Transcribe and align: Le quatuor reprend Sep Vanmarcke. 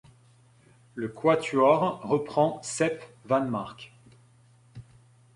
Le 0.95 1.09
quatuor 1.09 1.99
reprend 2.01 2.59
Sep 2.63 3.03
Vanmarcke. 3.25 3.91